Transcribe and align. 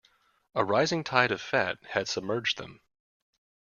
A 0.55 0.65
rising 0.65 1.03
tide 1.03 1.31
of 1.31 1.39
fat 1.39 1.77
had 1.89 2.07
submerged 2.07 2.57
them. 2.57 2.81